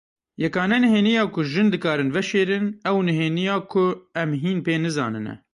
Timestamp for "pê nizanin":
4.65-5.25